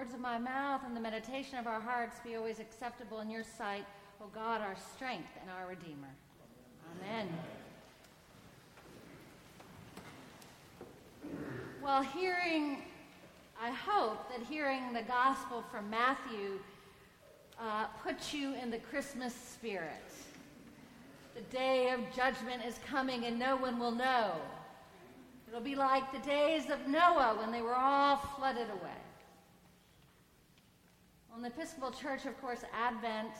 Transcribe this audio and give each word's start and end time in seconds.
words 0.00 0.14
of 0.14 0.20
my 0.20 0.38
mouth 0.38 0.80
and 0.86 0.96
the 0.96 1.00
meditation 1.00 1.58
of 1.58 1.66
our 1.66 1.78
hearts 1.78 2.20
be 2.24 2.34
always 2.34 2.58
acceptable 2.58 3.20
in 3.20 3.28
your 3.28 3.44
sight, 3.44 3.84
O 4.22 4.28
God, 4.34 4.62
our 4.62 4.74
strength 4.94 5.28
and 5.42 5.50
our 5.50 5.68
Redeemer. 5.68 6.08
Amen. 7.04 7.28
Well, 11.82 12.00
hearing, 12.00 12.78
I 13.62 13.72
hope 13.72 14.26
that 14.30 14.40
hearing 14.46 14.94
the 14.94 15.02
gospel 15.02 15.62
from 15.70 15.90
Matthew 15.90 16.60
uh, 17.60 17.84
puts 18.02 18.32
you 18.32 18.54
in 18.54 18.70
the 18.70 18.78
Christmas 18.78 19.34
spirit. 19.34 20.14
The 21.34 21.42
day 21.54 21.90
of 21.90 22.00
judgment 22.16 22.62
is 22.66 22.80
coming 22.86 23.26
and 23.26 23.38
no 23.38 23.54
one 23.54 23.78
will 23.78 23.92
know. 23.92 24.32
It'll 25.46 25.60
be 25.60 25.74
like 25.74 26.10
the 26.10 26.26
days 26.26 26.70
of 26.70 26.88
Noah 26.88 27.36
when 27.38 27.52
they 27.52 27.60
were 27.60 27.76
all 27.76 28.16
flooded 28.16 28.70
away. 28.70 29.09
Well, 31.30 31.36
in 31.36 31.42
the 31.44 31.48
Episcopal 31.48 31.92
Church, 31.92 32.26
of 32.26 32.40
course, 32.40 32.64
Advent 32.74 33.30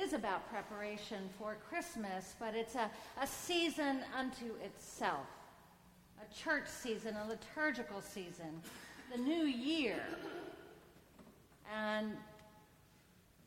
is 0.00 0.12
about 0.12 0.48
preparation 0.48 1.28
for 1.36 1.56
Christmas, 1.68 2.36
but 2.38 2.54
it's 2.54 2.76
a, 2.76 2.88
a 3.20 3.26
season 3.26 3.98
unto 4.16 4.54
itself 4.64 5.26
a 6.20 6.34
church 6.34 6.68
season, 6.68 7.16
a 7.16 7.28
liturgical 7.28 8.00
season, 8.00 8.62
the 9.10 9.18
new 9.18 9.44
year. 9.46 10.00
And 11.74 12.12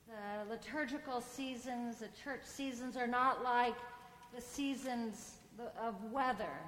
the 0.10 0.50
liturgical 0.50 1.22
seasons, 1.22 2.00
the 2.00 2.10
church 2.22 2.42
seasons 2.44 2.98
are 2.98 3.08
not 3.08 3.42
like 3.42 3.76
the 4.36 4.42
seasons 4.42 5.36
of 5.82 5.96
weather. 6.12 6.60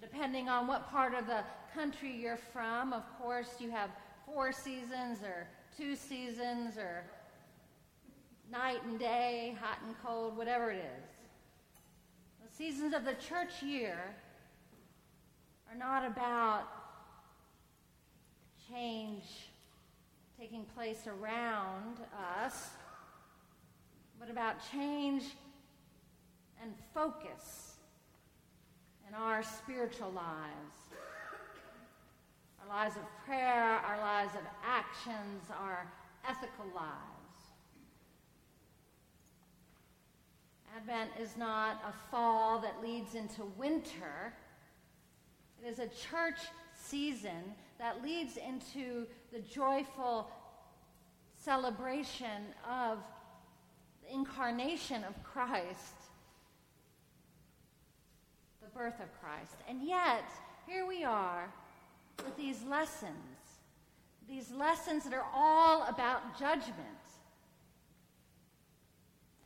Depending 0.00 0.48
on 0.48 0.68
what 0.68 0.88
part 0.88 1.14
of 1.14 1.26
the 1.26 1.42
country 1.74 2.14
you're 2.14 2.36
from, 2.36 2.92
of 2.92 3.02
course, 3.20 3.56
you 3.58 3.72
have 3.72 3.90
four 4.24 4.52
seasons 4.52 5.18
or 5.24 5.48
two 5.76 5.94
seasons 5.94 6.78
or 6.78 7.04
night 8.50 8.82
and 8.84 8.98
day, 8.98 9.56
hot 9.60 9.78
and 9.86 9.94
cold, 10.02 10.36
whatever 10.36 10.70
it 10.70 10.78
is. 10.78 11.10
The 12.48 12.56
seasons 12.56 12.94
of 12.94 13.04
the 13.04 13.14
church 13.14 13.62
year 13.62 13.98
are 15.70 15.76
not 15.76 16.06
about 16.06 16.64
change 18.70 19.24
taking 20.38 20.64
place 20.74 21.06
around 21.06 21.98
us, 22.38 22.70
but 24.18 24.30
about 24.30 24.56
change 24.72 25.24
and 26.62 26.72
focus 26.94 27.74
in 29.08 29.14
our 29.14 29.42
spiritual 29.42 30.10
lives. 30.12 30.76
Our 32.68 32.76
lives 32.76 32.96
of 32.96 33.02
prayer, 33.24 33.80
our 33.86 33.98
lives 33.98 34.34
of 34.34 34.40
actions, 34.64 35.42
our 35.60 35.86
ethical 36.28 36.64
lives. 36.74 36.94
Advent 40.76 41.10
is 41.20 41.36
not 41.36 41.82
a 41.86 41.92
fall 42.10 42.58
that 42.60 42.82
leads 42.82 43.14
into 43.14 43.44
winter. 43.56 44.32
It 45.62 45.68
is 45.68 45.78
a 45.78 45.88
church 45.88 46.38
season 46.74 47.54
that 47.78 48.02
leads 48.02 48.36
into 48.36 49.06
the 49.32 49.40
joyful 49.40 50.30
celebration 51.36 52.42
of 52.68 52.98
the 54.02 54.14
incarnation 54.14 55.04
of 55.04 55.22
Christ, 55.22 55.94
the 58.62 58.68
birth 58.68 59.00
of 59.00 59.08
Christ. 59.20 59.56
And 59.68 59.82
yet, 59.82 60.24
here 60.66 60.86
we 60.86 61.04
are 61.04 61.48
with 62.26 62.36
these 62.36 62.62
lessons, 62.68 63.14
these 64.28 64.50
lessons 64.50 65.04
that 65.04 65.14
are 65.14 65.26
all 65.32 65.84
about 65.84 66.38
judgment. 66.38 66.76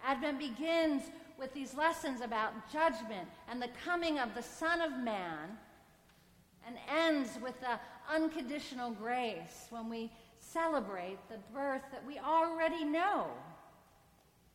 Advent 0.03 0.39
begins 0.39 1.03
with 1.39 1.53
these 1.53 1.75
lessons 1.75 2.23
about 2.23 2.53
judgment 2.73 3.29
and 3.51 3.61
the 3.61 3.69
coming 3.85 4.19
of 4.19 4.35
the 4.35 4.43
Son 4.43 4.81
of 4.81 4.93
Man 4.99 5.51
and 6.67 6.77
ends 6.91 7.39
with 7.43 7.59
the 7.61 7.79
unconditional 8.13 8.91
grace 8.93 9.67
when 9.69 9.89
we 9.91 10.11
celebrate 10.39 11.19
the 11.29 11.39
birth 11.53 11.83
that 11.93 12.05
we 12.07 12.19
already 12.19 12.85
know, 12.85 13.27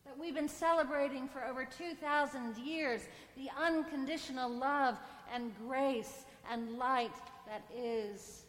that 0.04 0.18
we've 0.18 0.34
been 0.34 0.48
celebrating 0.48 1.28
for 1.28 1.44
over 1.44 1.64
2,000 1.64 2.56
years, 2.58 3.02
the 3.36 3.48
unconditional 3.60 4.50
love 4.50 4.96
and 5.32 5.52
grace 5.66 6.24
and 6.50 6.76
light 6.76 7.12
that 7.46 7.62
is 7.74 8.42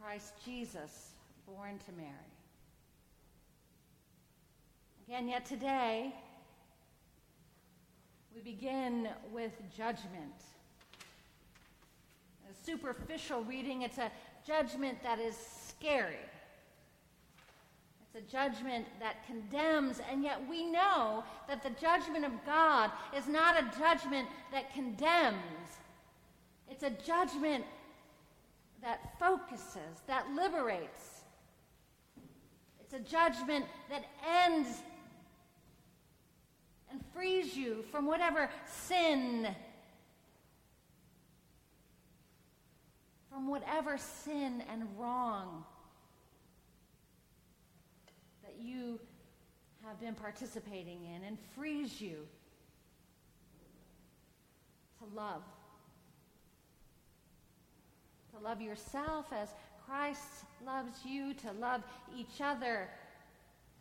Christ 0.00 0.34
Jesus, 0.44 1.12
born 1.46 1.78
to 1.86 1.92
Mary. 1.92 2.08
Again, 5.06 5.28
yet 5.28 5.46
today, 5.46 6.12
we 8.34 8.40
begin 8.40 9.08
with 9.32 9.52
judgment 9.76 10.34
A 12.50 12.64
superficial 12.64 13.44
reading, 13.44 13.82
it's 13.82 13.98
a 13.98 14.10
judgment 14.46 15.02
that 15.02 15.18
is 15.18 15.36
scary. 15.36 16.16
It's 18.14 18.26
a 18.26 18.30
judgment 18.30 18.86
that 19.00 19.24
condemns, 19.26 20.00
and 20.10 20.22
yet 20.22 20.40
we 20.48 20.66
know 20.66 21.24
that 21.48 21.62
the 21.62 21.70
judgment 21.70 22.24
of 22.24 22.32
God 22.44 22.90
is 23.16 23.28
not 23.28 23.56
a 23.56 23.78
judgment 23.78 24.28
that 24.50 24.72
condemns. 24.74 25.36
It's 26.68 26.82
a 26.82 26.90
judgment 26.90 27.64
that 28.82 29.18
focuses, 29.18 30.02
that 30.06 30.26
liberates. 30.34 31.22
It's 32.80 32.94
a 32.94 33.00
judgment 33.00 33.64
that 33.88 34.04
ends 34.44 34.68
and 36.90 37.00
frees 37.14 37.56
you 37.56 37.84
from 37.90 38.06
whatever 38.06 38.50
sin 38.66 39.48
from 43.32 43.48
whatever 43.48 43.96
sin 43.96 44.62
and 44.70 44.86
wrong 44.98 45.64
that 48.42 48.54
you 48.60 49.00
have 49.86 49.98
been 49.98 50.14
participating 50.14 51.06
in 51.06 51.24
and 51.24 51.38
frees 51.56 51.98
you 51.98 52.26
to 54.98 55.16
love. 55.16 55.42
To 58.36 58.42
love 58.42 58.60
yourself 58.60 59.26
as 59.32 59.50
Christ 59.86 60.44
loves 60.64 61.04
you, 61.04 61.34
to 61.34 61.52
love 61.52 61.82
each 62.16 62.40
other 62.42 62.88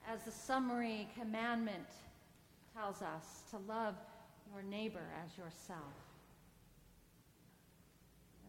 as 0.10 0.24
the 0.24 0.32
summary 0.32 1.08
commandment 1.18 1.88
tells 2.76 3.02
us, 3.02 3.44
to 3.52 3.58
love 3.68 3.96
your 4.52 4.64
neighbor 4.64 5.04
as 5.24 5.38
yourself 5.38 5.94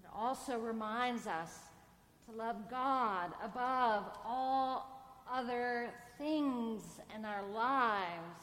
It 0.02 0.08
also 0.14 0.58
reminds 0.58 1.26
us 1.26 1.58
to 2.26 2.36
love 2.36 2.56
God 2.70 3.32
above 3.44 4.04
all 4.24 5.24
other 5.30 5.90
things 6.18 6.82
in 7.16 7.24
our 7.24 7.46
lives, 7.54 8.40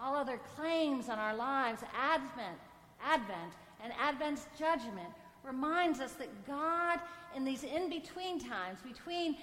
all 0.00 0.14
other 0.14 0.40
claims 0.56 1.08
on 1.08 1.18
our 1.18 1.34
lives. 1.34 1.82
Advent, 1.96 2.58
Advent, 3.04 3.52
and 3.82 3.92
Advent's 4.00 4.46
judgment 4.58 5.08
reminds 5.44 6.00
us 6.00 6.12
that 6.14 6.46
God, 6.46 7.00
in 7.36 7.44
these 7.44 7.64
in 7.64 7.88
between 7.88 8.38
times, 8.38 8.78
between 8.86 9.36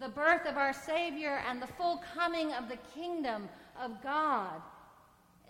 the 0.00 0.08
birth 0.08 0.46
of 0.46 0.56
our 0.56 0.72
Savior 0.72 1.40
and 1.48 1.60
the 1.60 1.66
full 1.66 2.02
coming 2.14 2.52
of 2.52 2.68
the 2.68 2.78
kingdom 2.94 3.48
of 3.80 4.02
God, 4.02 4.62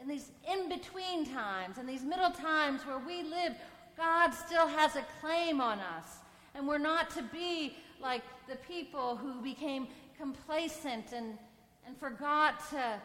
in 0.01 0.09
these 0.09 0.31
in 0.51 0.69
between 0.69 1.27
times, 1.27 1.79
in 1.79 1.87
these 1.87 2.05
middle 2.05 2.31
times 2.31 2.83
where 2.87 2.99
we 2.99 3.23
live 3.23 3.55
God 3.99 4.31
still 4.31 4.69
has 4.69 4.95
a 4.95 5.05
claim 5.21 5.61
on 5.61 5.81
us. 5.81 6.19
And 6.55 6.67
we're 6.67 6.79
not 6.79 7.11
to 7.11 7.23
be 7.23 7.77
like 8.01 8.23
the 8.49 8.55
people 8.57 9.17
who 9.17 9.43
became 9.43 9.89
complacent 10.17 11.13
and, 11.13 11.37
and 11.85 11.97
forgot 11.99 12.71
to 12.71 13.01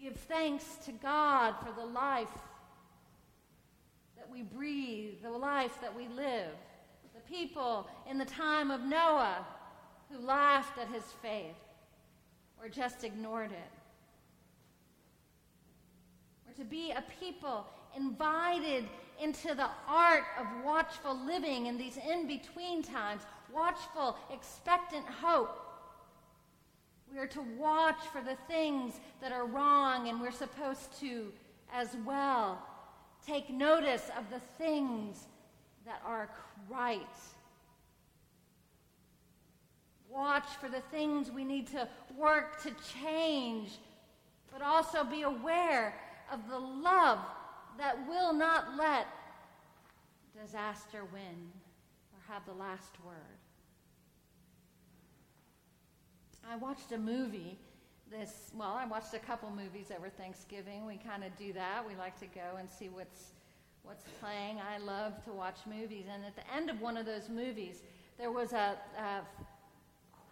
give 0.00 0.16
thanks 0.16 0.64
to 0.86 0.92
God 0.92 1.54
for 1.62 1.72
the 1.78 1.86
life 1.86 2.30
we 4.34 4.42
breathe, 4.42 5.14
the 5.22 5.30
life 5.30 5.80
that 5.80 5.94
we 5.94 6.08
live. 6.08 6.50
The 7.14 7.20
people 7.32 7.88
in 8.10 8.18
the 8.18 8.24
time 8.24 8.70
of 8.70 8.80
Noah 8.82 9.46
who 10.10 10.18
laughed 10.18 10.78
at 10.78 10.88
his 10.88 11.04
faith 11.22 11.54
or 12.60 12.68
just 12.68 13.04
ignored 13.04 13.52
it. 13.52 13.70
We're 16.46 16.64
to 16.64 16.68
be 16.68 16.90
a 16.90 17.04
people 17.20 17.66
invited 17.96 18.84
into 19.22 19.54
the 19.54 19.68
art 19.88 20.24
of 20.40 20.46
watchful 20.64 21.16
living 21.24 21.66
in 21.66 21.78
these 21.78 21.96
in 21.96 22.26
between 22.26 22.82
times, 22.82 23.22
watchful, 23.52 24.16
expectant 24.32 25.06
hope. 25.06 25.60
We 27.12 27.20
are 27.20 27.28
to 27.28 27.44
watch 27.56 28.00
for 28.12 28.20
the 28.20 28.36
things 28.48 28.94
that 29.20 29.30
are 29.30 29.46
wrong, 29.46 30.08
and 30.08 30.20
we're 30.20 30.32
supposed 30.32 30.98
to, 30.98 31.32
as 31.72 31.96
well, 32.04 32.60
take 33.26 33.50
notice 33.50 34.10
of 34.18 34.24
the 34.30 34.40
things 34.58 35.26
that 35.86 36.00
are 36.04 36.30
right. 36.68 37.00
watch 40.08 40.46
for 40.60 40.68
the 40.68 40.80
things 40.92 41.30
we 41.30 41.44
need 41.44 41.66
to 41.66 41.88
work 42.16 42.62
to 42.62 42.70
change, 43.02 43.70
but 44.52 44.62
also 44.62 45.02
be 45.02 45.22
aware 45.22 45.92
of 46.32 46.48
the 46.48 46.58
love 46.58 47.18
that 47.78 48.06
will 48.06 48.32
not 48.32 48.76
let 48.76 49.06
disaster 50.40 51.04
win 51.12 51.50
or 52.12 52.32
have 52.32 52.44
the 52.46 52.52
last 52.52 52.92
word. 53.04 53.16
I 56.48 56.56
watched 56.56 56.92
a 56.92 56.98
movie 56.98 57.58
this, 58.10 58.50
well, 58.54 58.72
I 58.78 58.86
watched 58.86 59.14
a 59.14 59.18
couple 59.18 59.50
movies 59.50 59.90
over 59.96 60.08
Thanksgiving. 60.08 60.86
We 60.86 60.96
kind 60.96 61.24
of 61.24 61.36
do 61.36 61.52
that. 61.54 61.86
We 61.86 61.96
like 61.96 62.18
to 62.20 62.26
go 62.26 62.56
and 62.58 62.68
see 62.68 62.88
what's, 62.88 63.32
what's 63.82 64.04
playing. 64.20 64.58
I 64.60 64.78
love 64.78 65.24
to 65.24 65.32
watch 65.32 65.58
movies. 65.66 66.04
And 66.12 66.24
at 66.24 66.36
the 66.36 66.54
end 66.54 66.70
of 66.70 66.80
one 66.80 66.96
of 66.96 67.06
those 67.06 67.28
movies, 67.28 67.82
there 68.18 68.30
was 68.30 68.52
a, 68.52 68.76
a 68.98 69.20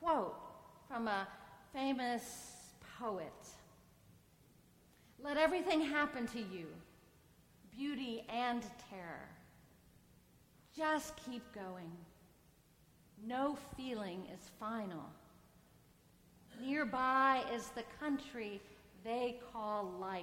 quote 0.01 0.35
from 0.89 1.09
a 1.09 1.27
famous 1.73 2.23
poet 2.99 3.33
Let 5.23 5.37
everything 5.37 5.81
happen 5.81 6.27
to 6.29 6.39
you, 6.39 6.67
beauty 7.77 8.25
and 8.29 8.63
terror. 8.91 9.29
Just 10.77 11.15
keep 11.25 11.43
going. 11.55 11.91
No 13.25 13.57
feeling 13.77 14.27
is 14.35 14.51
final. 14.59 15.05
Nearby 16.63 17.43
is 17.53 17.71
the 17.71 17.83
country 17.99 18.61
they 19.03 19.41
call 19.53 19.93
life. 19.99 20.23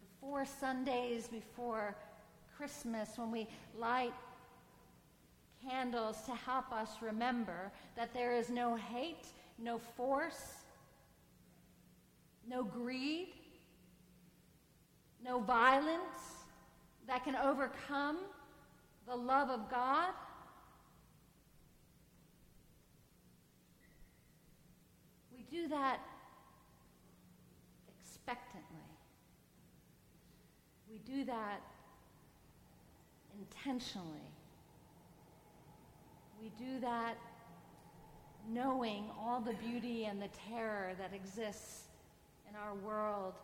The 0.00 0.06
four 0.18 0.46
Sundays 0.46 1.28
before 1.28 1.94
Christmas, 2.56 3.10
when 3.16 3.30
we 3.30 3.46
light 3.78 4.14
candles 5.68 6.22
to 6.22 6.32
help 6.32 6.72
us 6.72 6.88
remember 7.02 7.70
that 7.96 8.14
there 8.14 8.32
is 8.34 8.48
no 8.48 8.76
hate, 8.76 9.26
no 9.58 9.78
force, 9.78 10.54
no 12.48 12.64
greed, 12.64 13.28
no 15.22 15.38
violence 15.40 16.44
that 17.06 17.24
can 17.24 17.36
overcome 17.36 18.18
the 19.06 19.14
love 19.14 19.50
of 19.50 19.70
God. 19.70 20.14
Do 25.54 25.68
that 25.68 26.00
expectantly. 27.88 28.62
We 30.90 30.98
do 30.98 31.24
that 31.24 31.60
intentionally. 33.38 34.32
We 36.40 36.50
do 36.58 36.80
that 36.80 37.16
knowing 38.52 39.04
all 39.18 39.40
the 39.40 39.54
beauty 39.54 40.06
and 40.06 40.20
the 40.20 40.28
terror 40.50 40.92
that 40.98 41.14
exists 41.14 41.84
in 42.48 42.56
our 42.56 42.74
world. 42.74 43.34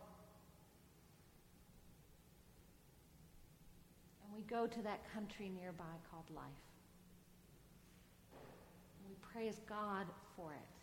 And 4.24 4.34
we 4.34 4.42
go 4.42 4.66
to 4.66 4.82
that 4.82 5.00
country 5.14 5.50
nearby 5.60 5.84
called 6.10 6.28
life. 6.34 6.44
And 8.98 9.08
we 9.08 9.14
praise 9.32 9.60
God 9.68 10.06
for 10.36 10.52
it. 10.52 10.79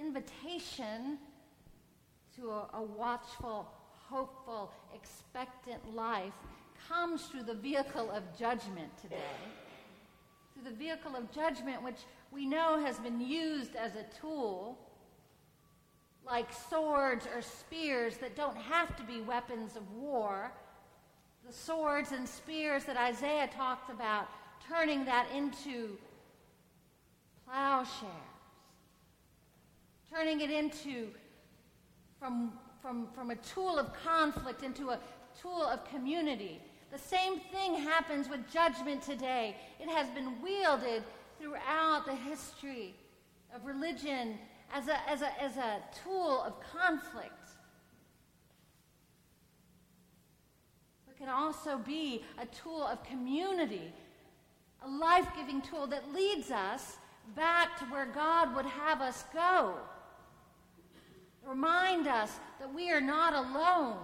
Invitation 0.00 1.18
to 2.36 2.50
a, 2.50 2.68
a 2.74 2.82
watchful, 2.82 3.68
hopeful, 4.08 4.72
expectant 4.94 5.94
life 5.94 6.32
comes 6.88 7.26
through 7.26 7.42
the 7.42 7.54
vehicle 7.54 8.10
of 8.10 8.22
judgment 8.38 8.90
today. 9.00 9.16
Through 10.54 10.70
the 10.70 10.76
vehicle 10.76 11.14
of 11.14 11.30
judgment, 11.32 11.82
which 11.82 12.00
we 12.32 12.46
know 12.46 12.80
has 12.84 12.98
been 12.98 13.20
used 13.20 13.76
as 13.76 13.92
a 13.94 14.04
tool, 14.20 14.78
like 16.26 16.52
swords 16.52 17.26
or 17.34 17.42
spears 17.42 18.16
that 18.18 18.36
don't 18.36 18.56
have 18.56 18.96
to 18.96 19.02
be 19.02 19.20
weapons 19.20 19.76
of 19.76 19.90
war. 19.92 20.52
The 21.46 21.52
swords 21.52 22.12
and 22.12 22.28
spears 22.28 22.84
that 22.84 22.96
Isaiah 22.96 23.48
talked 23.54 23.90
about, 23.90 24.28
turning 24.68 25.04
that 25.04 25.26
into 25.34 25.98
plowshares 27.46 28.29
turning 30.12 30.40
it 30.40 30.50
into 30.50 31.08
from, 32.18 32.52
from, 32.82 33.08
from 33.14 33.30
a 33.30 33.36
tool 33.36 33.78
of 33.78 33.92
conflict 34.04 34.62
into 34.62 34.90
a 34.90 34.98
tool 35.40 35.62
of 35.62 35.84
community. 35.84 36.60
The 36.90 36.98
same 36.98 37.38
thing 37.38 37.76
happens 37.76 38.28
with 38.28 38.50
judgment 38.52 39.02
today. 39.02 39.56
It 39.78 39.88
has 39.88 40.08
been 40.10 40.42
wielded 40.42 41.04
throughout 41.38 42.04
the 42.04 42.14
history 42.14 42.94
of 43.54 43.64
religion 43.64 44.38
as 44.72 44.88
a, 44.88 45.08
as 45.08 45.22
a, 45.22 45.42
as 45.42 45.56
a 45.56 45.80
tool 46.04 46.42
of 46.42 46.54
conflict. 46.72 47.32
It 51.08 51.16
can 51.18 51.28
also 51.28 51.78
be 51.78 52.24
a 52.40 52.46
tool 52.46 52.82
of 52.82 53.02
community, 53.04 53.92
a 54.84 54.88
life 54.88 55.28
giving 55.36 55.62
tool 55.62 55.86
that 55.86 56.12
leads 56.12 56.50
us 56.50 56.96
back 57.36 57.78
to 57.78 57.84
where 57.86 58.06
God 58.06 58.54
would 58.56 58.66
have 58.66 59.00
us 59.00 59.24
go. 59.32 59.74
Remind 61.46 62.06
us 62.06 62.38
that 62.58 62.72
we 62.72 62.90
are 62.90 63.00
not 63.00 63.32
alone. 63.34 63.96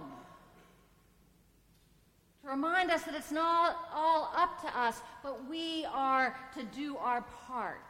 To 2.41 2.49
remind 2.49 2.91
us 2.91 3.03
that 3.03 3.15
it's 3.15 3.31
not 3.31 3.77
all 3.93 4.31
up 4.35 4.61
to 4.61 4.79
us, 4.79 5.01
but 5.23 5.49
we 5.49 5.85
are 5.91 6.35
to 6.55 6.63
do 6.63 6.97
our 6.97 7.21
part. 7.47 7.81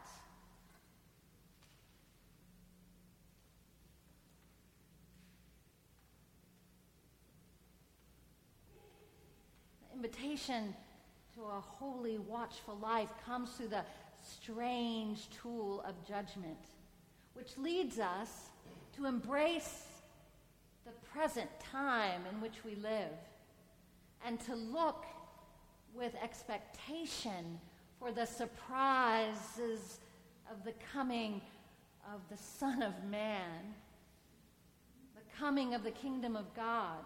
The 9.90 9.96
invitation 9.96 10.74
to 11.34 11.42
a 11.42 11.60
holy, 11.60 12.18
watchful 12.18 12.76
life 12.82 13.10
comes 13.24 13.50
through 13.50 13.68
the 13.68 13.84
strange 14.22 15.28
tool 15.30 15.82
of 15.86 15.94
judgment, 16.06 16.58
which 17.34 17.56
leads 17.56 17.98
us 17.98 18.50
to 18.98 19.06
embrace 19.06 19.84
the 20.84 20.92
present 21.12 21.48
time 21.60 22.22
in 22.32 22.40
which 22.40 22.64
we 22.64 22.74
live, 22.76 23.12
and 24.26 24.40
to 24.40 24.54
look 24.54 25.06
with 25.94 26.12
expectation 26.22 27.60
for 27.98 28.10
the 28.10 28.26
surprises 28.26 30.00
of 30.50 30.64
the 30.64 30.72
coming 30.92 31.40
of 32.12 32.20
the 32.30 32.36
Son 32.36 32.82
of 32.82 32.92
Man, 33.08 33.74
the 35.14 35.38
coming 35.38 35.74
of 35.74 35.84
the 35.84 35.90
kingdom 35.90 36.36
of 36.36 36.52
God, 36.54 37.04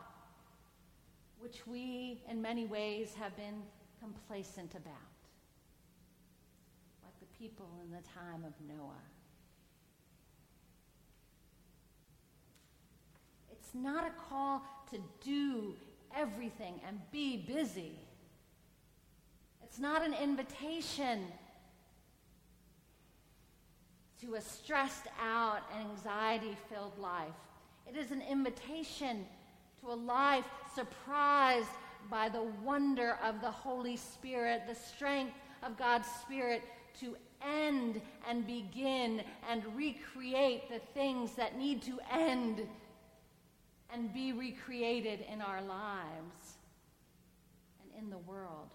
which 1.41 1.67
we 1.67 2.23
in 2.31 2.41
many 2.41 2.67
ways 2.67 3.15
have 3.19 3.37
been 3.37 3.63
complacent 4.01 4.73
about, 4.75 4.95
like 7.03 7.19
the 7.21 7.39
people 7.39 7.69
in 7.85 7.91
the 7.91 8.03
time 8.09 8.45
of 8.45 8.53
Noah. 8.67 8.95
It's 13.73 13.83
not 13.83 14.05
a 14.07 14.11
call 14.29 14.63
to 14.91 14.99
do 15.25 15.75
everything 16.15 16.75
and 16.87 17.01
be 17.11 17.39
busy. 17.39 17.93
It's 19.63 19.79
not 19.79 20.05
an 20.05 20.13
invitation 20.13 21.25
to 24.21 24.35
a 24.35 24.41
stressed 24.43 25.07
out, 25.21 25.63
and 25.75 25.89
anxiety 25.89 26.57
filled 26.69 26.99
life. 26.99 27.33
It 27.89 27.97
is 27.97 28.11
an 28.11 28.23
invitation 28.23 29.25
to 29.81 29.91
a 29.91 29.95
life 29.95 30.45
surprised 30.75 31.71
by 32.11 32.29
the 32.29 32.43
wonder 32.63 33.17
of 33.25 33.41
the 33.41 33.51
Holy 33.51 33.97
Spirit, 33.97 34.63
the 34.69 34.75
strength 34.75 35.35
of 35.63 35.79
God's 35.79 36.07
Spirit 36.21 36.63
to 37.01 37.17
end 37.43 38.01
and 38.29 38.47
begin 38.47 39.23
and 39.51 39.65
recreate 39.75 40.69
the 40.69 40.79
things 40.93 41.33
that 41.37 41.59
need 41.59 41.81
to 41.83 41.99
end 42.13 42.67
and 43.93 44.13
be 44.13 44.33
recreated 44.33 45.25
in 45.31 45.41
our 45.43 45.61
lives 45.63 46.57
and 47.83 48.03
in 48.03 48.11
the 48.11 48.19
world. 48.19 48.71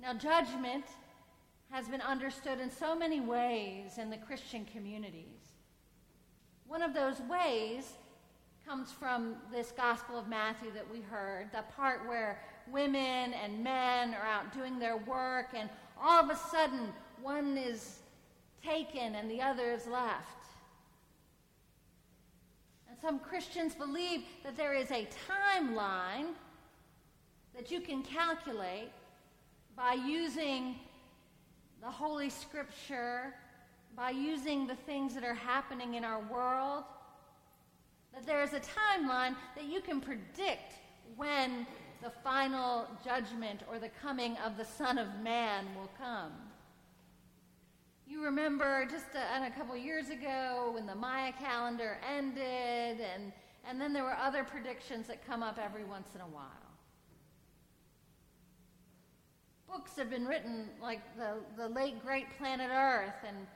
Now, 0.00 0.14
judgment 0.14 0.84
has 1.70 1.88
been 1.88 2.00
understood 2.00 2.58
in 2.60 2.70
so 2.70 2.94
many 2.94 3.20
ways 3.20 3.98
in 3.98 4.10
the 4.10 4.16
Christian 4.16 4.64
communities. 4.64 5.52
One 6.66 6.82
of 6.82 6.94
those 6.94 7.20
ways 7.30 7.92
comes 8.66 8.92
from 8.92 9.36
this 9.50 9.72
Gospel 9.72 10.18
of 10.18 10.28
Matthew 10.28 10.70
that 10.72 10.90
we 10.90 11.00
heard, 11.00 11.50
the 11.52 11.64
part 11.76 12.06
where 12.06 12.40
women 12.70 13.34
and 13.34 13.62
men 13.62 14.14
are 14.14 14.26
out 14.26 14.52
doing 14.54 14.78
their 14.78 14.96
work, 14.96 15.48
and 15.54 15.68
all 16.00 16.22
of 16.22 16.30
a 16.30 16.36
sudden 16.36 16.92
one 17.20 17.56
is 17.56 17.98
taken 18.64 19.14
and 19.14 19.30
the 19.30 19.40
other 19.40 19.72
is 19.72 19.86
left. 19.86 20.41
Some 23.00 23.18
Christians 23.18 23.74
believe 23.74 24.22
that 24.44 24.56
there 24.56 24.74
is 24.74 24.90
a 24.90 25.08
timeline, 25.28 26.34
that 27.54 27.70
you 27.70 27.80
can 27.80 28.02
calculate 28.02 28.90
by 29.76 29.94
using 29.94 30.76
the 31.80 31.90
Holy 31.90 32.30
Scripture, 32.30 33.34
by 33.96 34.10
using 34.10 34.66
the 34.66 34.74
things 34.74 35.14
that 35.14 35.24
are 35.24 35.34
happening 35.34 35.94
in 35.94 36.04
our 36.04 36.20
world, 36.20 36.84
that 38.14 38.26
there 38.26 38.42
is 38.42 38.52
a 38.52 38.60
timeline 38.60 39.34
that 39.56 39.64
you 39.64 39.80
can 39.80 40.00
predict 40.00 40.74
when 41.16 41.66
the 42.02 42.10
final 42.10 42.86
judgment 43.04 43.60
or 43.70 43.78
the 43.78 43.90
coming 44.00 44.36
of 44.38 44.56
the 44.56 44.64
Son 44.64 44.98
of 44.98 45.08
Man 45.22 45.66
will 45.76 45.90
come. 45.98 46.32
You 48.12 48.22
remember 48.24 48.86
just 48.90 49.06
a, 49.14 49.42
a 49.42 49.50
couple 49.56 49.74
years 49.74 50.10
ago 50.10 50.72
when 50.74 50.84
the 50.84 50.94
Maya 50.94 51.32
calendar 51.32 51.96
ended, 52.14 53.00
and, 53.00 53.32
and 53.66 53.80
then 53.80 53.94
there 53.94 54.04
were 54.04 54.18
other 54.18 54.44
predictions 54.44 55.06
that 55.06 55.26
come 55.26 55.42
up 55.42 55.58
every 55.58 55.84
once 55.84 56.08
in 56.14 56.20
a 56.20 56.26
while. 56.26 56.44
Books 59.66 59.92
have 59.96 60.10
been 60.10 60.26
written 60.26 60.68
like 60.82 61.00
the, 61.16 61.36
the 61.56 61.70
late 61.70 62.04
great 62.04 62.26
Planet 62.36 62.70
Earth 62.70 63.14
and 63.26 63.46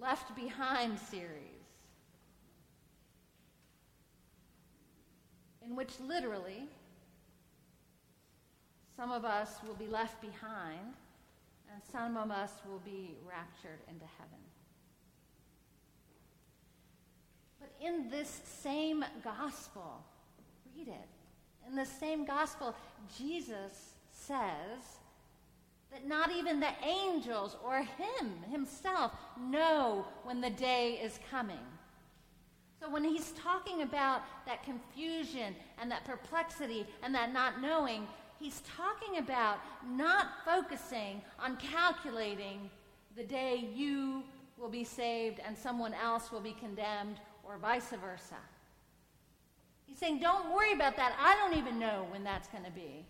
Left 0.00 0.34
Behind 0.34 0.98
series, 0.98 1.28
in 5.62 5.76
which 5.76 6.00
literally 6.00 6.70
some 8.96 9.12
of 9.12 9.26
us 9.26 9.56
will 9.66 9.74
be 9.74 9.88
left 9.88 10.22
behind 10.22 10.94
and 11.74 11.82
some 11.90 12.16
of 12.16 12.30
us 12.30 12.52
will 12.68 12.80
be 12.84 13.16
raptured 13.28 13.80
into 13.88 14.04
heaven. 14.16 14.38
But 17.58 17.70
in 17.84 18.08
this 18.08 18.42
same 18.62 19.04
gospel, 19.24 20.04
read 20.76 20.86
it. 20.86 21.08
In 21.68 21.74
the 21.74 21.84
same 21.84 22.24
gospel, 22.24 22.76
Jesus 23.18 23.94
says 24.12 25.00
that 25.90 26.06
not 26.06 26.30
even 26.30 26.60
the 26.60 26.72
angels 26.84 27.56
or 27.64 27.78
him 27.78 28.32
himself 28.52 29.12
know 29.40 30.06
when 30.22 30.40
the 30.40 30.50
day 30.50 31.00
is 31.02 31.18
coming. 31.28 31.66
So 32.80 32.88
when 32.88 33.02
he's 33.02 33.32
talking 33.32 33.82
about 33.82 34.22
that 34.46 34.62
confusion 34.62 35.56
and 35.80 35.90
that 35.90 36.04
perplexity 36.04 36.86
and 37.02 37.12
that 37.14 37.32
not 37.32 37.60
knowing, 37.60 38.06
he's 38.44 38.60
talking 38.76 39.16
about 39.16 39.56
not 39.88 40.26
focusing 40.44 41.22
on 41.38 41.56
calculating 41.56 42.68
the 43.16 43.24
day 43.24 43.70
you 43.74 44.22
will 44.58 44.68
be 44.68 44.84
saved 44.84 45.40
and 45.46 45.56
someone 45.56 45.94
else 45.94 46.30
will 46.30 46.42
be 46.42 46.54
condemned 46.60 47.16
or 47.42 47.56
vice 47.56 47.88
versa. 47.88 48.36
He's 49.86 49.96
saying, 49.96 50.20
don't 50.20 50.52
worry 50.52 50.74
about 50.74 50.94
that. 50.96 51.16
I 51.18 51.34
don't 51.36 51.58
even 51.58 51.78
know 51.78 52.06
when 52.10 52.22
that's 52.22 52.46
going 52.48 52.64
to 52.64 52.70
be. 52.70 53.06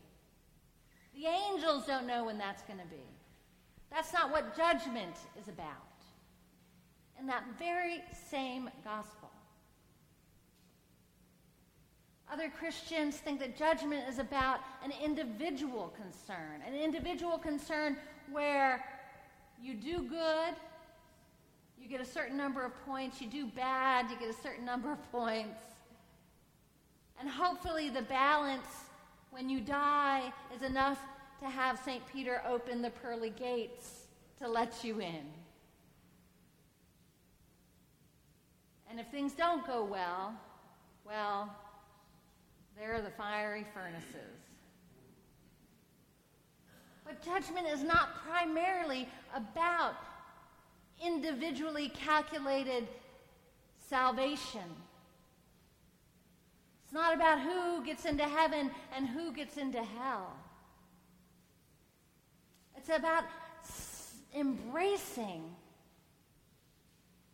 The 1.17 1.27
angels 1.27 1.85
don't 1.85 2.07
know 2.07 2.27
when 2.27 2.39
that's 2.39 2.63
going 2.63 2.79
to 2.79 2.87
be. 2.87 3.03
That's 3.91 4.13
not 4.13 4.31
what 4.31 4.57
judgment 4.57 5.17
is 5.41 5.49
about. 5.49 5.67
In 7.19 7.27
that 7.27 7.43
very 7.59 8.05
same 8.31 8.71
gospel. 8.85 9.31
Other 12.33 12.49
Christians 12.49 13.17
think 13.17 13.39
that 13.41 13.57
judgment 13.57 14.09
is 14.09 14.19
about 14.19 14.61
an 14.83 14.93
individual 15.03 15.93
concern, 15.97 16.63
an 16.67 16.75
individual 16.75 17.39
concern 17.39 17.97
where 18.33 18.85
you 19.63 19.75
do 19.75 20.03
good, 20.03 20.55
you 21.79 21.89
get 21.89 22.01
a 22.01 22.05
certain 22.05 22.37
number 22.37 22.65
of 22.65 22.73
points, 22.87 23.21
you 23.21 23.29
do 23.29 23.47
bad, 23.47 24.11
you 24.11 24.17
get 24.19 24.29
a 24.29 24.41
certain 24.43 24.65
number 24.65 24.91
of 24.91 25.13
points. 25.13 25.61
And 27.21 27.29
hopefully, 27.29 27.91
the 27.91 28.03
balance 28.03 28.67
when 29.31 29.49
you 29.49 29.61
die 29.61 30.33
is 30.55 30.63
enough 30.63 30.99
to 31.41 31.47
have 31.47 31.79
St. 31.85 32.03
Peter 32.13 32.43
open 32.49 32.81
the 32.81 32.91
pearly 32.91 33.31
gates 33.31 34.07
to 34.39 34.49
let 34.49 34.83
you 34.83 35.01
in. 35.01 35.27
And 38.89 38.99
if 38.99 39.09
things 39.09 39.33
don't 39.33 39.67
go 39.67 39.85
well, 39.85 40.35
well, 41.05 41.55
there 42.79 42.95
are 42.95 43.01
the 43.01 43.11
fiery 43.11 43.65
furnaces. 43.73 44.35
But 47.05 47.23
judgment 47.23 47.67
is 47.67 47.83
not 47.83 48.25
primarily 48.27 49.09
about 49.35 49.95
individually 51.05 51.91
calculated 51.91 52.89
salvation. 53.89 54.63
It's 56.85 56.93
not 56.93 57.15
about 57.15 57.41
who 57.41 57.85
gets 57.85 58.05
into 58.05 58.25
heaven 58.25 58.71
and 58.97 59.07
who 59.07 59.33
gets 59.33 59.57
into 59.57 59.83
hell. 59.83 60.33
It's 62.77 62.89
about 62.89 63.25
embracing. 64.35 65.45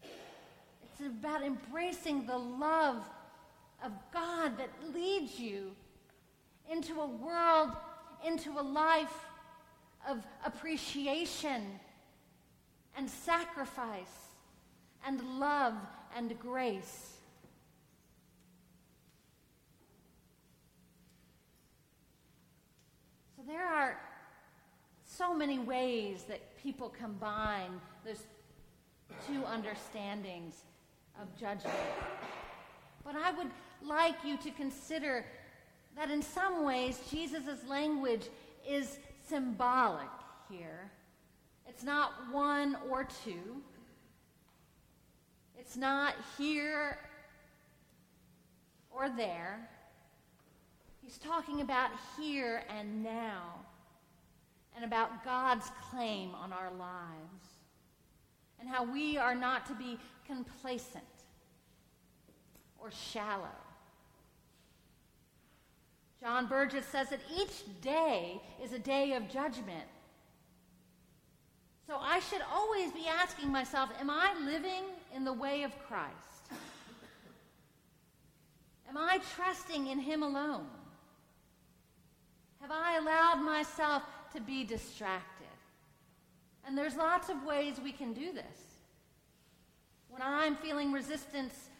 It's 0.03 1.01
about 1.01 1.43
embracing 1.43 2.27
the 2.27 2.37
love 2.37 3.05
of 3.85 3.93
God 4.13 4.59
that 4.59 4.71
leads 4.95 5.39
you 5.39 5.73
into 6.71 7.01
a 7.01 7.07
world, 7.07 7.71
into 8.27 8.59
a 8.59 8.63
life 8.63 9.15
of 10.09 10.25
appreciation 10.45 11.63
and 12.97 13.09
sacrifice 13.09 14.29
and 15.07 15.21
love 15.39 15.75
and 16.17 16.39
grace. 16.39 17.17
So 23.37 23.43
there 23.47 23.67
are 23.67 23.99
so 25.05 25.35
many 25.35 25.59
ways 25.59 26.25
that 26.29 26.57
people 26.63 26.89
combine 26.89 27.81
those 28.05 28.25
two 29.27 29.45
understandings 29.45 30.63
of 31.21 31.35
judgment. 31.37 31.75
But 33.05 33.17
I 33.17 33.33
would 33.33 33.51
like 33.83 34.17
you 34.25 34.37
to 34.39 34.51
consider 34.51 35.25
that 35.97 36.11
in 36.11 36.23
some 36.23 36.65
ways 36.65 37.01
Jesus' 37.11 37.65
language 37.69 38.29
is 38.69 38.99
symbolic 39.29 40.09
here. 40.49 40.91
It's 41.69 41.85
not 41.85 42.13
one 42.33 42.77
or 42.89 43.07
two. 43.25 43.63
It's 45.59 45.77
not 45.77 46.15
here 46.37 46.99
or 48.91 49.09
there. 49.09 49.69
He's 51.03 51.19
talking 51.19 51.61
about 51.61 51.91
here 52.19 52.63
and 52.77 53.03
now 53.03 53.55
and 54.77 54.85
about 54.85 55.25
God's 55.25 55.71
claim 55.91 56.35
on 56.35 56.53
our 56.53 56.71
lives 56.73 57.49
and 58.61 58.69
how 58.69 58.85
we 58.85 59.17
are 59.17 59.35
not 59.35 59.67
to 59.67 59.75
be 59.75 59.99
complacent 60.27 61.05
or 62.79 62.91
shallow. 62.91 63.49
John 66.21 66.47
Burgess 66.47 66.85
says 66.85 67.09
that 67.09 67.21
each 67.35 67.63
day 67.81 68.43
is 68.63 68.73
a 68.73 68.79
day 68.79 69.15
of 69.15 69.29
judgment. 69.31 69.89
So 71.87 71.97
I 71.99 72.21
should 72.21 72.43
always 72.53 72.93
be 72.93 73.07
asking 73.09 73.51
myself, 73.51 73.91
am 73.99 74.11
I 74.11 74.35
living 74.45 74.85
in 75.15 75.25
the 75.25 75.33
way 75.33 75.63
of 75.63 75.73
Christ? 75.89 76.15
Am 78.89 78.99
I 78.99 79.21
trusting 79.35 79.87
in 79.87 79.99
Him 79.99 80.23
alone? 80.23 80.67
Have 82.61 82.71
I 82.71 82.99
allowed 82.99 83.43
myself 83.43 84.03
to 84.35 84.41
be 84.41 84.63
distracted? 84.63 85.47
And 86.67 86.77
there's 86.77 86.97
lots 86.97 87.31
of 87.31 87.43
ways 87.45 87.81
we 87.83 87.93
can 87.93 88.13
do 88.13 88.33
this. 88.33 88.45
When 90.09 90.21
I'm 90.23 90.57
feeling 90.57 90.93
resistance 90.93 91.71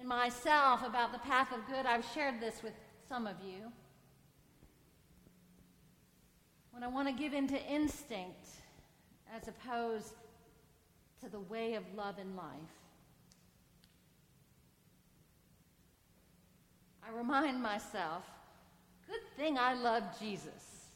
in 0.00 0.06
myself 0.06 0.86
about 0.86 1.12
the 1.12 1.18
path 1.18 1.52
of 1.52 1.66
good, 1.66 1.84
I've 1.84 2.06
shared 2.14 2.40
this 2.40 2.62
with 2.62 2.72
some 3.10 3.26
of 3.26 3.34
you. 3.44 3.72
When 6.70 6.84
I 6.84 6.86
want 6.86 7.08
to 7.08 7.12
give 7.12 7.32
into 7.32 7.60
instinct 7.66 8.46
as 9.36 9.48
opposed 9.48 10.14
to 11.20 11.28
the 11.28 11.40
way 11.40 11.74
of 11.74 11.82
love 11.96 12.18
and 12.20 12.36
life, 12.36 12.46
I 17.04 17.12
remind 17.16 17.60
myself 17.60 18.22
good 19.08 19.36
thing 19.36 19.58
I 19.58 19.74
love 19.74 20.04
Jesus. 20.20 20.86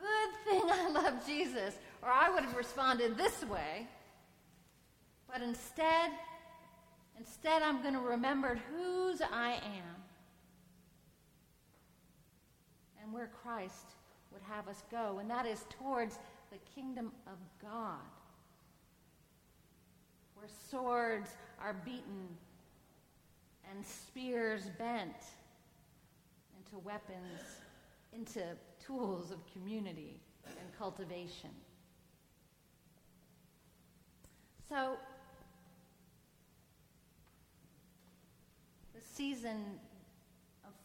Good 0.00 0.50
thing 0.50 0.62
I 0.70 0.88
love 0.88 1.26
Jesus. 1.26 1.74
Or 2.02 2.08
I 2.08 2.30
would 2.30 2.44
have 2.44 2.56
responded 2.56 3.18
this 3.18 3.44
way. 3.44 3.86
But 5.30 5.42
instead, 5.42 6.12
instead 7.18 7.60
I'm 7.60 7.82
going 7.82 7.92
to 7.92 8.00
remember 8.00 8.58
whose 8.70 9.20
I 9.20 9.56
am 9.62 9.97
and 13.08 13.14
where 13.14 13.30
Christ 13.42 13.94
would 14.32 14.42
have 14.42 14.68
us 14.68 14.82
go, 14.90 15.18
and 15.18 15.30
that 15.30 15.46
is 15.46 15.64
towards 15.70 16.18
the 16.50 16.58
kingdom 16.74 17.10
of 17.26 17.38
God, 17.62 18.00
where 20.34 20.48
swords 20.70 21.30
are 21.58 21.74
beaten 21.86 22.28
and 23.70 23.84
spears 23.84 24.70
bent 24.78 25.16
into 26.58 26.78
weapons, 26.84 27.40
into 28.12 28.42
tools 28.84 29.30
of 29.30 29.38
community 29.52 30.20
and 30.46 30.78
cultivation. 30.78 31.50
So, 34.68 34.96
the 38.94 39.00
season 39.00 39.78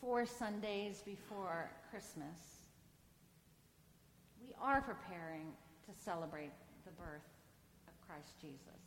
four 0.03 0.25
Sundays 0.25 1.01
before 1.05 1.72
Christmas, 1.89 2.67
we 4.41 4.53
are 4.62 4.81
preparing 4.81 5.45
to 5.86 6.03
celebrate 6.03 6.51
the 6.83 6.91
birth 6.91 7.22
of 7.88 7.93
Christ 8.05 8.33
Jesus. 8.41 8.81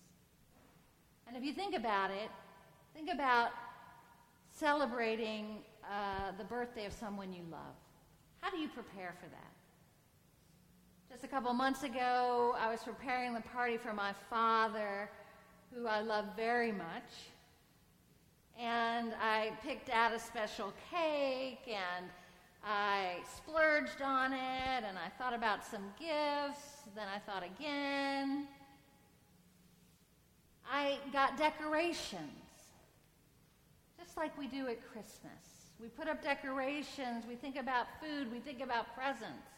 And 1.26 1.34
if 1.34 1.42
you 1.42 1.54
think 1.54 1.74
about 1.74 2.10
it, 2.10 2.28
think 2.94 3.08
about 3.10 3.48
celebrating 4.52 5.60
uh, 5.90 6.32
the 6.36 6.44
birthday 6.44 6.84
of 6.84 6.92
someone 6.92 7.32
you 7.32 7.44
love. 7.50 7.76
How 8.42 8.50
do 8.50 8.58
you 8.58 8.68
prepare 8.68 9.14
for 9.18 9.28
that? 9.30 9.52
Just 11.10 11.24
a 11.24 11.28
couple 11.28 11.50
months 11.54 11.82
ago, 11.82 12.54
I 12.60 12.70
was 12.70 12.80
preparing 12.80 13.32
the 13.32 13.40
party 13.40 13.78
for 13.78 13.94
my 13.94 14.12
father, 14.28 15.08
who 15.74 15.86
I 15.86 16.02
love 16.02 16.26
very 16.36 16.72
much. 16.72 17.08
And 18.58 19.12
I 19.20 19.52
picked 19.62 19.90
out 19.90 20.12
a 20.12 20.18
special 20.18 20.72
cake 20.90 21.68
and 21.68 22.06
I 22.64 23.16
splurged 23.36 24.00
on 24.02 24.32
it 24.32 24.84
and 24.86 24.96
I 24.98 25.08
thought 25.18 25.34
about 25.34 25.64
some 25.64 25.82
gifts. 25.98 26.82
Then 26.94 27.06
I 27.14 27.18
thought 27.30 27.44
again. 27.44 28.48
I 30.70 30.98
got 31.12 31.36
decorations, 31.36 32.20
just 33.98 34.16
like 34.16 34.36
we 34.36 34.48
do 34.48 34.66
at 34.66 34.78
Christmas. 34.90 35.70
We 35.80 35.88
put 35.88 36.08
up 36.08 36.22
decorations, 36.22 37.24
we 37.28 37.36
think 37.36 37.56
about 37.56 37.86
food, 38.00 38.32
we 38.32 38.40
think 38.40 38.60
about 38.60 38.94
presents. 38.96 39.50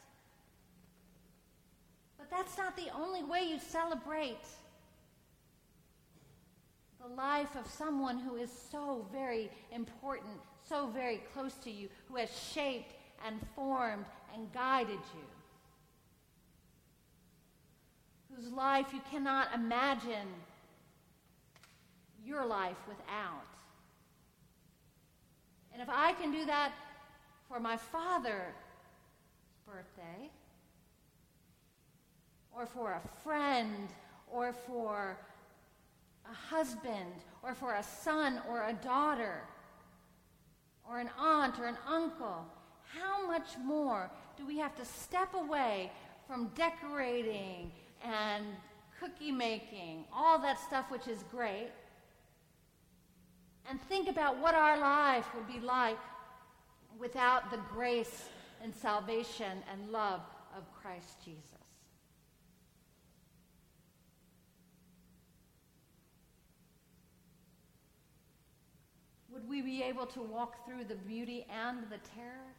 But 2.19 2.29
that's 2.31 2.59
not 2.59 2.77
the 2.77 2.91
only 2.95 3.23
way 3.23 3.45
you 3.49 3.59
celebrate 3.59 4.45
the 7.01 7.15
life 7.15 7.55
of 7.57 7.67
someone 7.71 8.19
who 8.19 8.37
is 8.37 8.51
so 8.71 9.07
very 9.13 9.51
important, 9.73 10.35
so 10.69 10.89
very 10.89 11.23
close 11.33 11.55
to 11.55 11.71
you, 11.71 11.89
who 12.09 12.17
has 12.17 12.29
shaped 12.53 12.95
and 13.27 13.39
formed 13.55 14.05
and 14.35 14.53
guided 14.53 14.99
you, 15.15 15.25
whose 18.35 18.53
life 18.53 18.87
you 18.93 19.01
cannot 19.11 19.55
imagine 19.55 20.29
your 22.25 22.45
life 22.45 22.77
without. 22.87 23.47
And 25.73 25.81
if 25.81 25.89
I 25.89 26.13
can 26.15 26.33
do 26.33 26.45
that 26.47 26.73
for 27.49 27.61
my 27.61 27.77
father's 27.77 28.55
birthday, 29.67 30.31
or 32.53 32.67
for 32.67 32.93
a 32.93 33.23
friend, 33.23 33.89
or 34.31 34.53
for 34.53 35.17
a 36.31 36.55
husband, 36.55 37.13
or 37.43 37.55
for 37.55 37.75
a 37.75 37.83
son 37.83 38.41
or 38.49 38.69
a 38.69 38.73
daughter, 38.73 39.43
or 40.89 40.99
an 40.99 41.11
aunt 41.19 41.59
or 41.59 41.67
an 41.67 41.79
uncle, 41.87 42.45
how 42.95 43.27
much 43.27 43.49
more 43.65 44.11
do 44.37 44.47
we 44.47 44.59
have 44.59 44.75
to 44.77 44.85
step 44.85 45.35
away 45.35 45.91
from 46.27 46.51
decorating 46.55 47.71
and 48.03 48.45
cookie 49.01 49.33
making, 49.33 50.05
all 50.13 50.39
that 50.39 50.59
stuff 50.59 50.91
which 50.91 51.07
is 51.07 51.25
great, 51.31 51.69
and 53.69 53.81
think 53.83 54.09
about 54.09 54.39
what 54.39 54.55
our 54.55 54.79
life 54.79 55.27
would 55.35 55.47
be 55.47 55.61
like 55.61 55.99
without 56.99 57.51
the 57.51 57.59
grace 57.73 58.29
and 58.63 58.75
salvation 58.75 59.59
and 59.71 59.91
love 59.91 60.21
of 60.57 60.65
Christ 60.83 61.23
Jesus. 61.25 61.68
We 69.49 69.63
be 69.63 69.83
able 69.83 70.07
to 70.07 70.21
walk 70.21 70.67
through 70.67 70.85
the 70.85 70.95
beauty 70.95 71.47
and 71.51 71.85
the 71.85 71.99
terror 72.15 72.53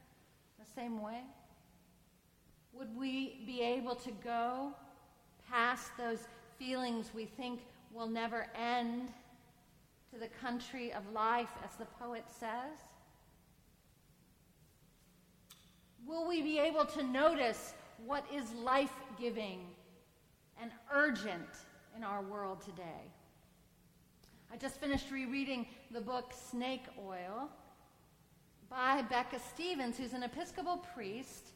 the 0.60 0.66
same 0.76 1.02
way? 1.02 1.22
Would 2.74 2.98
we 2.98 3.42
be 3.46 3.62
able 3.62 3.96
to 3.96 4.12
go 4.24 4.74
past 5.50 5.92
those 5.98 6.28
feelings 6.58 7.12
we 7.14 7.26
think 7.26 7.62
will 7.94 8.08
never 8.08 8.48
end 8.56 9.12
to 10.12 10.20
the 10.20 10.28
country 10.28 10.92
of 10.94 11.04
life, 11.14 11.50
as 11.64 11.76
the 11.76 11.86
poet 11.86 12.24
says? 12.28 12.80
Will 16.08 16.28
we 16.28 16.42
be 16.42 16.60
able 16.60 16.86
to 16.86 17.04
notice 17.04 17.74
what 18.06 18.26
is 18.34 18.52
life 18.54 18.94
giving 19.20 19.60
and 20.62 20.72
urgent 20.92 21.50
in 21.96 22.04
our 22.04 22.22
world 22.22 22.62
today? 22.62 23.12
I 24.52 24.58
just 24.58 24.80
finished 24.80 25.12
rereading 25.12 25.68
the 25.92 26.02
book 26.02 26.34
Snake 26.50 26.86
Oil 27.08 27.50
by 28.70 29.04
Becca 29.04 29.40
Stevens, 29.40 29.98
who's 29.98 30.14
an 30.14 30.24
Episcopal 30.24 30.78
priest 30.94 31.50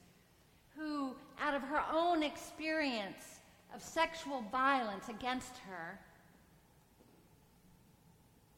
who, 0.77 1.15
out 1.39 1.55
of 1.55 1.63
her 1.63 1.83
own 1.91 2.21
experience 2.21 3.39
of 3.73 3.81
sexual 3.81 4.43
violence 4.51 5.09
against 5.09 5.57
her, 5.69 5.99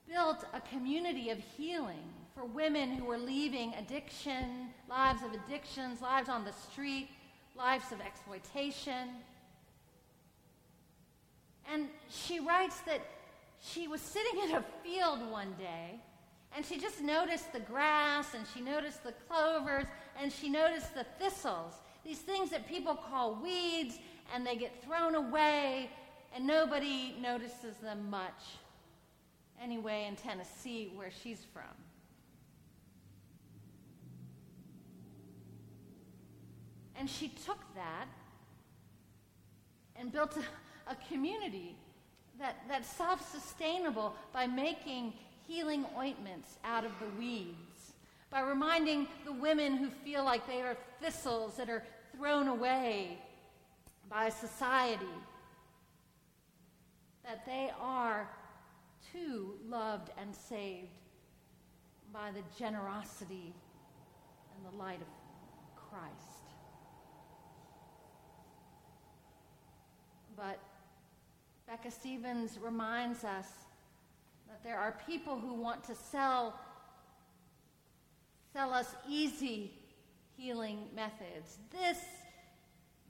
built 0.08 0.45
a 0.54 0.62
community 0.62 1.30
of 1.30 1.39
healing 1.39 2.13
for 2.34 2.45
women 2.45 2.91
who 2.91 3.06
were 3.06 3.17
leaving 3.17 3.74
addiction, 3.76 4.67
lives 4.89 5.21
of 5.24 5.32
addictions, 5.34 6.02
lives 6.02 6.28
on 6.28 6.43
the 6.43 6.52
street, 6.52 7.10
lives 7.56 7.91
of 7.93 8.02
exploitation. 8.02 9.10
And 11.71 11.88
she 12.10 12.39
writes 12.39 12.82
that 12.82 13.02
she 13.73 13.88
was 13.88 14.01
sitting 14.01 14.41
in 14.43 14.56
a 14.56 14.63
field 14.84 15.19
one 15.32 15.54
day 15.58 15.99
and 16.56 16.65
she 16.65 16.78
just 16.78 17.01
noticed 17.01 17.51
the 17.51 17.60
grass 17.60 18.34
and 18.34 18.45
she 18.54 18.62
noticed 18.62 19.04
the 19.04 19.13
clovers 19.28 19.86
and 20.21 20.32
she 20.32 20.49
noticed 20.49 20.93
the 20.93 21.06
thistles, 21.19 21.73
these 22.04 22.19
things 22.19 22.49
that 22.51 22.67
people 22.67 22.95
call 22.95 23.36
weeds 23.41 23.97
and 24.34 24.45
they 24.45 24.56
get 24.56 24.84
thrown 24.84 25.15
away 25.15 25.89
and 26.34 26.45
nobody 26.45 27.15
notices 27.21 27.78
them 27.82 28.10
much 28.10 28.60
anyway 29.62 30.06
in 30.08 30.15
Tennessee, 30.15 30.91
where 30.95 31.10
she's 31.23 31.45
from. 31.54 31.63
And 36.97 37.10
she 37.10 37.30
took 37.30 37.60
that 37.75 38.08
and 39.97 40.12
built 40.12 40.38
a, 40.38 40.91
a 40.91 40.95
community 41.10 41.75
that, 42.39 42.58
that's 42.67 42.89
self 42.89 43.32
sustainable 43.32 44.15
by 44.34 44.48
making 44.48 45.13
healing 45.48 45.86
ointments 45.98 46.58
out 46.63 46.86
of 46.86 46.91
the 47.00 47.19
weeds, 47.19 47.93
by 48.30 48.41
reminding 48.41 49.08
the 49.26 49.32
women 49.32 49.78
who 49.78 49.89
feel 50.04 50.24
like 50.24 50.48
they 50.48 50.62
are 50.62 50.78
thistles 51.02 51.56
that 51.58 51.69
are 51.69 51.84
thrown 52.15 52.48
away 52.48 53.17
by 54.10 54.30
society 54.30 55.06
that 57.24 57.45
they 57.45 57.71
are 57.82 58.30
too 59.12 59.54
loved 59.67 60.12
and 60.17 60.36
saved 60.36 60.88
by 62.13 62.30
the 62.32 62.41
generosity 62.58 63.54
and 64.56 64.74
the 64.74 64.78
light 64.78 65.02
of 65.02 65.08
Christ. 65.89 66.12
But 70.36 70.60
Becca 71.67 71.89
Stevens 71.89 72.60
reminds 72.62 73.23
us 73.23 73.47
that 74.47 74.63
there 74.63 74.78
are 74.78 74.97
people 75.08 75.39
who 75.39 75.54
want 75.54 75.84
to 75.86 75.95
sell 75.95 76.60
sell 78.54 78.71
us 78.71 78.95
easy 79.10 79.73
healing 80.38 80.88
methods. 80.95 81.58
This 81.71 81.97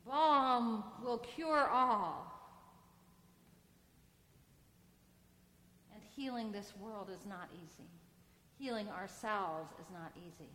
balm 0.07 0.83
will 1.03 1.19
cure 1.19 1.67
all. 1.69 2.31
And 5.93 6.01
healing 6.15 6.51
this 6.51 6.73
world 6.79 7.09
is 7.13 7.27
not 7.27 7.49
easy. 7.53 7.89
Healing 8.57 8.87
ourselves 8.89 9.71
is 9.79 9.85
not 9.93 10.11
easy. 10.17 10.49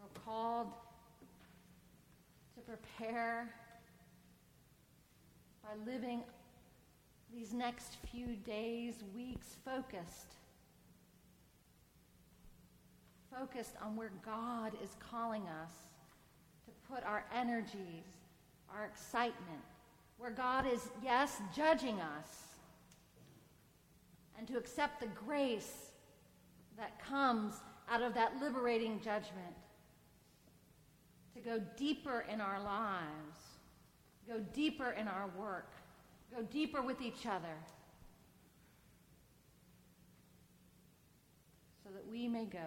We're 0.00 0.20
called 0.24 0.68
prepare 2.68 3.48
by 5.62 5.90
living 5.90 6.22
these 7.34 7.54
next 7.54 7.96
few 8.10 8.36
days, 8.36 9.02
weeks 9.14 9.56
focused. 9.64 10.34
Focused 13.34 13.74
on 13.82 13.96
where 13.96 14.12
God 14.24 14.72
is 14.84 14.96
calling 14.98 15.42
us 15.42 15.72
to 16.66 16.92
put 16.92 17.04
our 17.04 17.24
energies, 17.34 18.04
our 18.74 18.84
excitement, 18.84 19.62
where 20.18 20.30
God 20.30 20.66
is, 20.70 20.88
yes, 21.02 21.40
judging 21.56 22.00
us, 22.00 22.28
and 24.38 24.46
to 24.46 24.58
accept 24.58 25.00
the 25.00 25.08
grace 25.26 25.92
that 26.76 27.02
comes 27.02 27.54
out 27.90 28.02
of 28.02 28.14
that 28.14 28.40
liberating 28.42 29.00
judgment. 29.00 29.56
To 31.38 31.44
go 31.44 31.62
deeper 31.76 32.24
in 32.32 32.40
our 32.40 32.60
lives, 32.60 33.38
go 34.26 34.40
deeper 34.52 34.90
in 34.90 35.06
our 35.06 35.30
work, 35.38 35.70
go 36.34 36.42
deeper 36.42 36.82
with 36.82 37.00
each 37.00 37.26
other. 37.26 37.54
So 41.84 41.90
that 41.94 42.04
we 42.10 42.26
may 42.26 42.44
go 42.44 42.58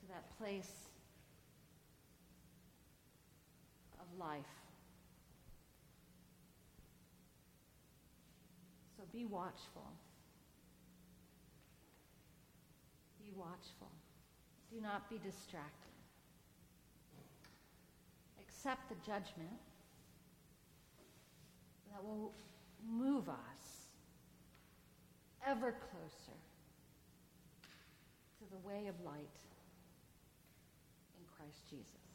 to 0.00 0.08
that 0.08 0.36
place 0.38 0.70
of 4.00 4.18
life. 4.18 4.40
So 8.96 9.02
be 9.12 9.26
watchful. 9.26 9.92
Be 13.22 13.32
watchful. 13.36 13.90
Do 14.72 14.80
not 14.80 15.10
be 15.10 15.18
distracted. 15.18 15.95
Accept 18.66 18.88
the 18.88 18.96
judgment 19.06 19.60
that 21.92 22.02
will 22.04 22.32
move 22.84 23.28
us 23.28 23.90
ever 25.46 25.70
closer 25.70 26.36
to 28.38 28.44
the 28.50 28.58
way 28.66 28.88
of 28.88 28.96
light 29.04 29.38
in 31.16 31.24
Christ 31.36 31.60
Jesus. 31.70 32.05